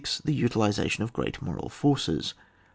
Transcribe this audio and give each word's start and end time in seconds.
The 0.25 0.33
utilisation 0.33 1.03
of 1.03 1.13
great 1.13 1.43
moral 1.43 1.69
forces. 1.69 2.33